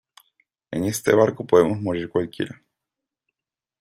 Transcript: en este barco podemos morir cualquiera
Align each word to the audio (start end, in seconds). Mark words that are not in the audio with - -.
en 0.71 0.85
este 0.85 1.13
barco 1.13 1.45
podemos 1.45 1.79
morir 1.79 2.09
cualquiera 2.09 2.59